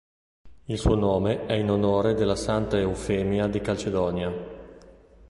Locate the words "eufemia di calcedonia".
2.79-4.33